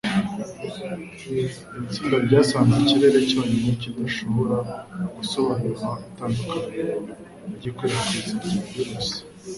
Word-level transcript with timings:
Iri 1.29 1.45
tsinda 1.91 2.17
ryasanze 2.25 2.75
ikirere 2.81 3.19
cyonyine 3.29 3.71
kidashobora 3.81 4.57
gusobanura 5.15 5.87
itandukaniro 6.09 6.95
ry’ikwirakwizwa 7.55 8.33
rya 8.47 8.61
virusi 8.71 9.17